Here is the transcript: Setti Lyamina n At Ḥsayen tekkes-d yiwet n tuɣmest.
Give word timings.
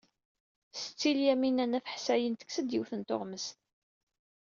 Setti 0.81 1.09
Lyamina 1.17 1.65
n 1.65 1.77
At 1.77 1.91
Ḥsayen 1.95 2.33
tekkes-d 2.35 2.67
yiwet 2.73 2.91
n 2.95 3.01
tuɣmest. 3.07 3.57